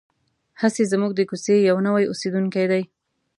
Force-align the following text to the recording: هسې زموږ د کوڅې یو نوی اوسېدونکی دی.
هسې 0.61 0.83
زموږ 0.91 1.11
د 1.15 1.21
کوڅې 1.29 1.55
یو 1.69 1.77
نوی 1.87 2.03
اوسېدونکی 2.07 2.65
دی. 2.71 2.83